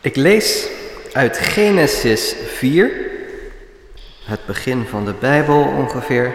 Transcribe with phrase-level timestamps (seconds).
[0.00, 0.68] Ik lees
[1.12, 2.90] uit Genesis 4,
[4.24, 6.34] het begin van de Bijbel ongeveer.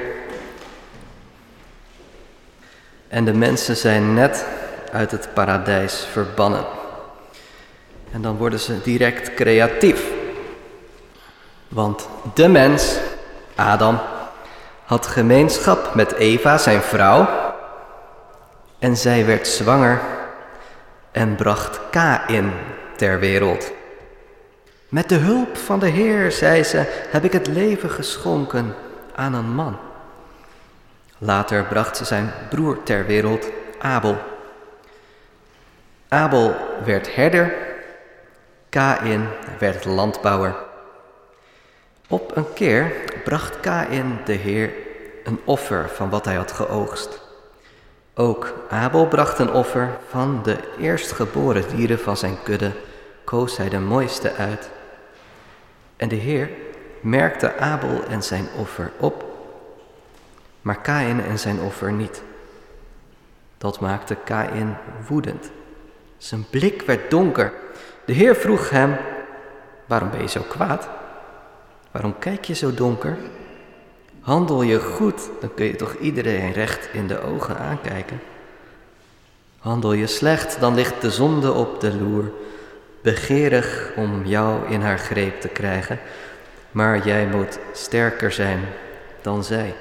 [3.07, 4.45] En de mensen zijn net
[4.91, 6.65] uit het paradijs verbannen.
[8.11, 10.11] En dan worden ze direct creatief.
[11.67, 12.97] Want de mens,
[13.55, 13.99] Adam,
[14.85, 17.27] had gemeenschap met Eva, zijn vrouw.
[18.79, 20.01] En zij werd zwanger
[21.11, 22.53] en bracht Kain
[23.03, 23.71] ter wereld.
[24.89, 28.75] Met de hulp van de Heer, zei ze, heb ik het leven geschonken
[29.15, 29.77] aan een man.
[31.17, 33.47] Later bracht ze zijn broer ter wereld,
[33.79, 34.17] Abel.
[36.07, 37.53] Abel werd herder,
[38.69, 39.27] Kain
[39.59, 40.55] werd landbouwer.
[42.07, 42.91] Op een keer
[43.23, 44.71] bracht Kain de Heer
[45.23, 47.21] een offer van wat hij had geoogst.
[48.15, 52.71] Ook Abel bracht een offer van de eerstgeboren dieren van zijn kudde,
[53.33, 54.69] koos hij de mooiste uit.
[55.95, 56.49] En de Heer
[57.01, 59.25] merkte Abel en zijn offer op,
[60.61, 62.21] maar Kain en zijn offer niet.
[63.57, 65.51] Dat maakte Kain woedend.
[66.17, 67.53] Zijn blik werd donker.
[68.05, 68.95] De Heer vroeg hem:
[69.85, 70.89] Waarom ben je zo kwaad?
[71.91, 73.17] Waarom kijk je zo donker?
[74.19, 78.21] Handel je goed, dan kun je toch iedereen recht in de ogen aankijken.
[79.59, 82.31] Handel je slecht, dan ligt de zonde op de loer,
[83.03, 85.99] begeerig om jou in haar greep te krijgen,
[86.71, 88.59] maar jij moet sterker zijn
[89.21, 89.75] dan zij.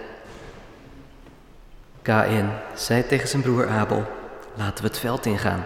[2.03, 4.07] Kain zei tegen zijn broer Abel,
[4.55, 5.65] laten we het veld ingaan.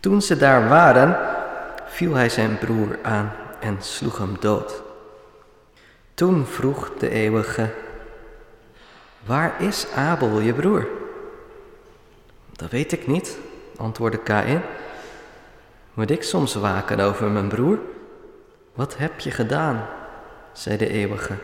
[0.00, 1.18] Toen ze daar waren,
[1.86, 4.82] viel hij zijn broer aan en sloeg hem dood.
[6.14, 7.68] Toen vroeg de eeuwige,
[9.24, 10.88] waar is Abel, je broer?
[12.56, 13.38] Dat weet ik niet,
[13.76, 14.62] antwoordde Kain.
[15.94, 17.78] Moet ik soms waken over mijn broer?
[18.74, 19.86] Wat heb je gedaan?
[20.52, 21.34] zei de eeuwige.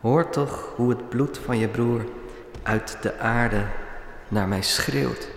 [0.00, 2.04] Hoor toch hoe het bloed van je broer
[2.62, 3.64] uit de aarde
[4.28, 5.28] naar mij schreeuwt.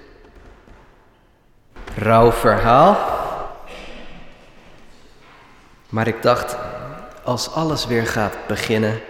[1.96, 3.22] Rauw verhaal.
[5.90, 6.58] Maar ik dacht,
[7.24, 9.02] als alles weer gaat beginnen,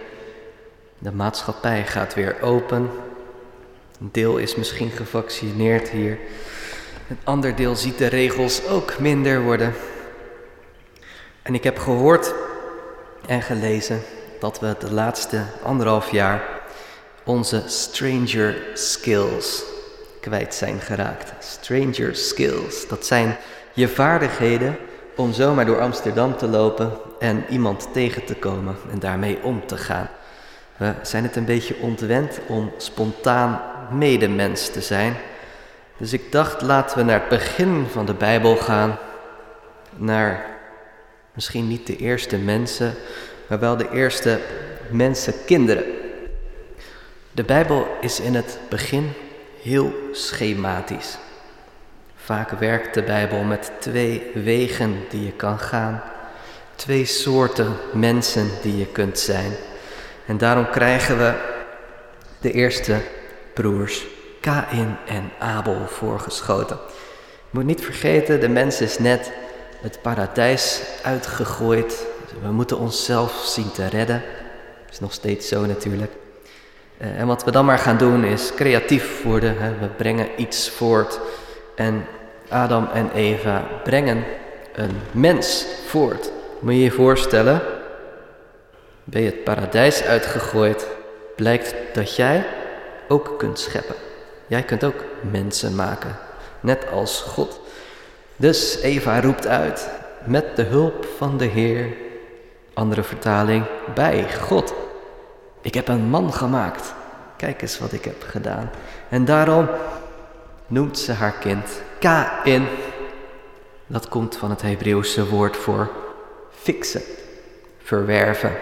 [0.98, 2.90] de maatschappij gaat weer open,
[4.00, 6.18] een deel is misschien gevaccineerd hier,
[7.08, 9.74] een ander deel ziet de regels ook minder worden.
[11.42, 12.34] En ik heb gehoord
[13.26, 14.02] en gelezen
[14.40, 16.42] dat we de laatste anderhalf jaar
[17.24, 19.64] onze stranger skills
[20.20, 21.44] kwijt zijn geraakt.
[21.44, 23.36] Stranger skills, dat zijn
[23.72, 24.76] je vaardigheden
[25.16, 29.76] om zomaar door Amsterdam te lopen en iemand tegen te komen en daarmee om te
[29.76, 30.08] gaan.
[30.76, 33.60] We zijn het een beetje ontwend om spontaan
[33.90, 35.16] medemens te zijn.
[35.96, 38.98] Dus ik dacht, laten we naar het begin van de Bijbel gaan.
[39.96, 40.46] Naar
[41.32, 42.94] misschien niet de eerste mensen,
[43.46, 44.40] maar wel de eerste
[44.90, 45.84] mensenkinderen.
[47.32, 49.12] De Bijbel is in het begin
[49.62, 51.18] heel schematisch.
[52.16, 56.02] Vaak werkt de Bijbel met twee wegen die je kan gaan,
[56.74, 59.52] twee soorten mensen die je kunt zijn.
[60.26, 61.34] En daarom krijgen we
[62.40, 62.96] de eerste
[63.54, 64.06] broers,
[64.44, 66.78] Kain en Abel, voorgeschoten.
[67.26, 69.32] Je moet niet vergeten, de mens is net
[69.80, 72.06] het paradijs uitgegooid.
[72.42, 74.22] We moeten onszelf zien te redden.
[74.84, 76.12] Dat is nog steeds zo natuurlijk.
[76.98, 79.56] Eh, en wat we dan maar gaan doen is creatief worden.
[79.80, 81.20] We brengen iets voort.
[81.76, 82.06] En
[82.48, 84.24] Adam en Eva brengen
[84.74, 86.30] een mens voort.
[86.60, 87.62] Moet je je voorstellen,
[89.04, 90.86] ben je het paradijs uitgegooid,
[91.36, 92.46] blijkt dat jij
[93.08, 94.12] ook kunt scheppen.
[94.46, 96.16] Jij kunt ook mensen maken,
[96.60, 97.60] net als God.
[98.36, 99.88] Dus Eva roept uit,
[100.24, 101.96] met de hulp van de Heer,
[102.74, 104.74] andere vertaling, bij God.
[105.60, 106.94] Ik heb een man gemaakt.
[107.36, 108.70] Kijk eens wat ik heb gedaan.
[109.08, 109.68] En daarom
[110.66, 112.66] noemt ze haar kind Kain.
[113.86, 115.90] Dat komt van het Hebreeuwse woord voor
[116.50, 117.02] fixen,
[117.82, 118.52] verwerven,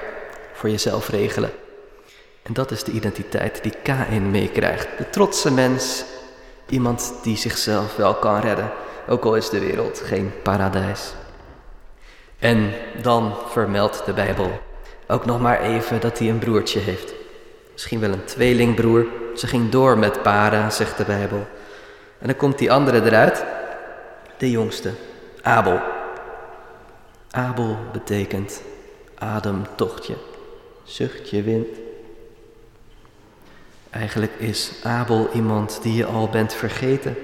[0.52, 1.50] voor jezelf regelen.
[2.42, 4.88] En dat is de identiteit die Kain meekrijgt.
[4.98, 6.04] De trotse mens,
[6.68, 8.70] iemand die zichzelf wel kan redden,
[9.08, 11.12] ook al is de wereld geen paradijs.
[12.38, 12.72] En
[13.02, 14.60] dan vermeldt de Bijbel
[15.08, 17.14] ook nog maar even dat hij een broertje heeft.
[17.72, 19.06] Misschien wel een tweelingbroer.
[19.36, 21.46] Ze ging door met paren, zegt de Bijbel.
[22.18, 23.44] En dan komt die andere eruit,
[24.38, 24.90] de jongste,
[25.42, 25.80] Abel.
[27.30, 28.62] Abel betekent
[29.14, 30.14] ademtochtje,
[30.84, 31.66] zuchtje wind.
[33.92, 37.16] Eigenlijk is Abel iemand die je al bent vergeten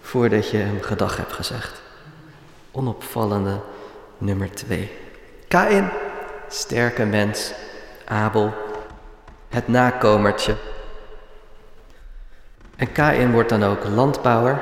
[0.00, 1.82] voordat je hem gedag hebt gezegd.
[2.70, 3.60] onopvallende
[4.18, 4.90] nummer 2.
[5.48, 5.90] Kain,
[6.48, 7.52] sterke mens.
[8.04, 8.52] Abel,
[9.48, 10.56] het nakomertje.
[12.76, 14.60] En Kain wordt dan ook landbouwer,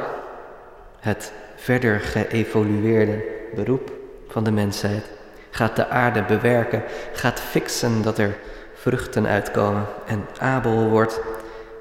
[0.99, 3.25] het verder geëvolueerde
[3.55, 3.93] beroep
[4.29, 5.05] van de mensheid.
[5.50, 6.82] Gaat de aarde bewerken,
[7.12, 8.37] gaat fixen dat er
[8.81, 9.87] vruchten uitkomen.
[10.07, 11.21] En Abel wordt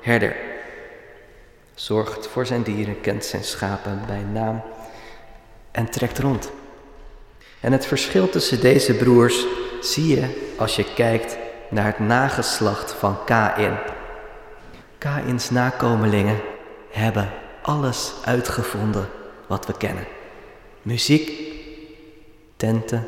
[0.02, 0.36] herder.
[1.76, 4.62] Zorgt voor zijn dieren, kent zijn schapen bij naam
[5.72, 6.52] en trekt rond.
[7.60, 9.46] En het verschil tussen deze broers
[9.82, 11.38] zie je als je kijkt
[11.70, 13.78] naar het nageslacht van Kain.
[14.98, 16.40] Kains nakomelingen
[16.92, 17.30] hebben
[17.62, 19.10] alles uitgevonden
[19.48, 20.08] wat we kennen.
[20.82, 21.32] Muziek,
[22.56, 23.08] tenten,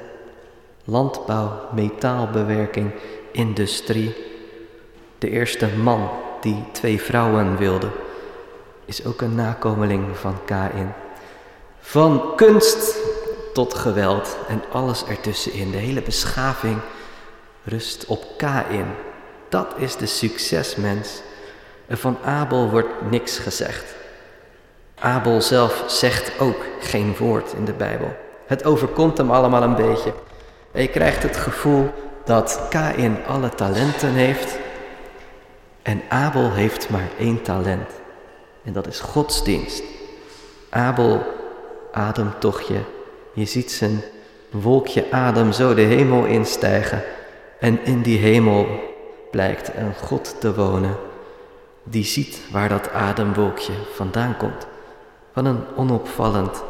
[0.84, 2.92] landbouw, metaalbewerking,
[3.32, 4.16] industrie.
[5.18, 6.10] De eerste man
[6.42, 7.90] die twee vrouwen wilde,
[8.86, 10.94] is ook een nakomeling van Kain.
[11.80, 12.98] Van kunst
[13.54, 15.72] tot geweld en alles ertussenin.
[15.72, 16.78] De hele beschaving
[17.64, 18.86] rust op Kain.
[19.50, 21.22] Dat is de succesmens.
[21.88, 23.96] En van Abel wordt niks gezegd.
[25.00, 28.16] Abel zelf zegt ook geen woord in de Bijbel.
[28.46, 30.14] Het overkomt hem allemaal een beetje.
[30.72, 31.90] En je krijgt het gevoel
[32.26, 34.58] dat Kain alle talenten heeft
[35.82, 37.90] en Abel heeft maar één talent.
[38.64, 39.84] En dat is godsdienst.
[40.70, 41.24] Abel
[41.92, 42.80] ademtochtje.
[43.34, 44.02] Je ziet zijn
[44.50, 47.04] wolkje adem zo de hemel instijgen.
[47.60, 48.68] En in die hemel
[49.32, 50.96] blijkt een God te wonen.
[51.84, 54.68] Die ziet waar dat ademwolkje vandaan komt.
[55.34, 56.64] Van een onopvallend,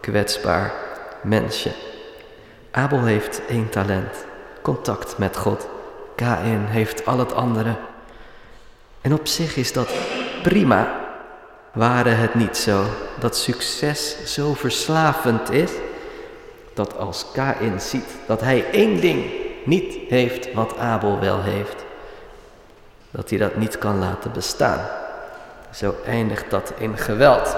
[0.00, 0.72] kwetsbaar
[1.22, 1.70] mensje.
[2.70, 4.24] Abel heeft één talent,
[4.74, 5.68] contact met God.
[6.14, 7.76] Kain heeft al het andere.
[9.00, 9.88] En op zich is dat
[10.42, 10.98] prima.
[11.72, 12.84] Ware het niet zo
[13.18, 15.70] dat succes zo verslavend is,
[16.74, 19.32] dat als Kain ziet dat hij één ding
[19.64, 21.84] niet heeft wat Abel wel heeft,
[23.10, 24.80] dat hij dat niet kan laten bestaan.
[25.70, 27.56] Zo eindigt dat in geweld.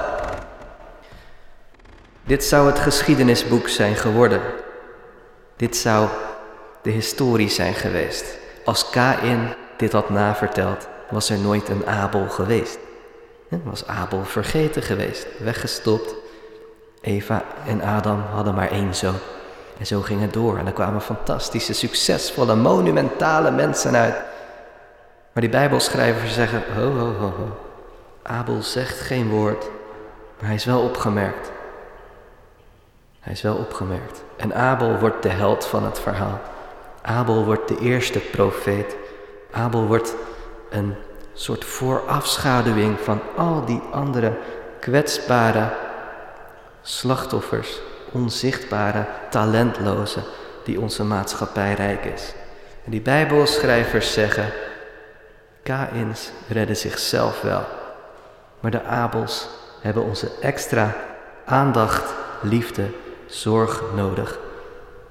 [2.25, 4.41] Dit zou het geschiedenisboek zijn geworden.
[5.57, 6.09] Dit zou
[6.83, 8.39] de historie zijn geweest.
[8.65, 12.79] Als Kain dit had naverteld, was er nooit een Abel geweest.
[13.63, 16.15] Was Abel vergeten geweest, weggestopt.
[17.01, 19.19] Eva en Adam hadden maar één zoon.
[19.79, 20.59] En zo ging het door.
[20.59, 24.15] En er kwamen fantastische, succesvolle, monumentale mensen uit.
[25.33, 27.57] Maar die Bijbelschrijvers zeggen: ho, ho, ho, ho.
[28.23, 29.65] Abel zegt geen woord,
[30.39, 31.51] maar hij is wel opgemerkt.
[33.21, 34.23] Hij is wel opgemerkt.
[34.37, 36.41] En Abel wordt de held van het verhaal.
[37.03, 38.97] Abel wordt de eerste profeet.
[39.51, 40.15] Abel wordt
[40.71, 40.95] een
[41.33, 44.33] soort voorafschaduwing van al die andere
[44.81, 45.73] kwetsbare
[46.83, 47.81] slachtoffers,
[48.13, 50.21] onzichtbare, talentloze,
[50.65, 52.35] die onze maatschappij rijk is.
[52.85, 54.53] En die Bijbelschrijvers zeggen,
[55.63, 57.65] Kains redden zichzelf wel,
[58.61, 59.49] maar de Abels
[59.81, 60.95] hebben onze extra
[61.45, 62.85] aandacht, liefde,
[63.27, 64.39] zorg nodig.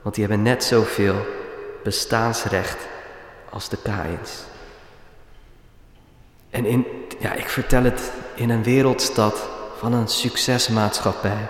[0.01, 1.15] Want die hebben net zoveel
[1.83, 2.77] bestaansrecht
[3.49, 4.43] als de Kains.
[6.49, 6.85] En in,
[7.19, 11.47] ja, ik vertel het in een wereldstad van een succesmaatschappij,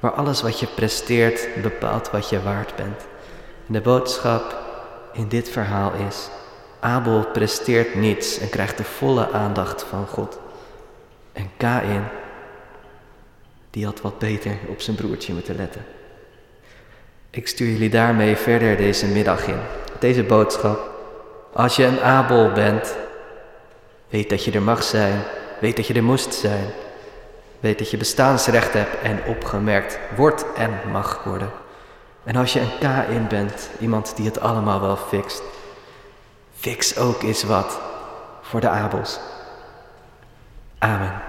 [0.00, 3.06] waar alles wat je presteert bepaalt wat je waard bent.
[3.66, 4.56] En de boodschap
[5.12, 6.28] in dit verhaal is,
[6.80, 10.38] Abel presteert niets en krijgt de volle aandacht van God.
[11.32, 12.08] En Kain,
[13.70, 15.84] die had wat beter op zijn broertje moeten letten.
[17.30, 19.60] Ik stuur jullie daarmee verder deze middag in.
[19.98, 20.90] Deze boodschap.
[21.52, 22.96] Als je een Abel bent,
[24.08, 25.22] Weet dat je er mag zijn.
[25.60, 26.66] Weet dat je er moest zijn.
[27.60, 31.50] Weet dat je bestaansrecht hebt en opgemerkt wordt en mag worden.
[32.24, 35.42] En als je een K in bent, iemand die het allemaal wel fixt,
[36.54, 37.80] fix ook eens wat
[38.42, 39.20] voor de Abels.
[40.78, 41.27] Amen.